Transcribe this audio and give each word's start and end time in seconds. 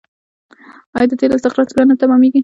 آیا 0.95 1.07
د 1.09 1.13
تیلو 1.19 1.35
استخراج 1.37 1.69
ګران 1.75 1.87
نه 1.89 1.95
تمامېږي؟ 2.01 2.39